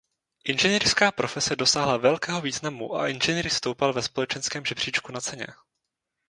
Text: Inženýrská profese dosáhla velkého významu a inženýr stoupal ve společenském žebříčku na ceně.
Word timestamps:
Inženýrská 0.43 1.11
profese 1.11 1.55
dosáhla 1.55 1.97
velkého 1.97 2.41
významu 2.41 2.95
a 2.95 3.07
inženýr 3.07 3.49
stoupal 3.49 3.93
ve 3.93 4.01
společenském 4.01 4.65
žebříčku 4.65 5.11
na 5.11 5.21
ceně. 5.21 5.47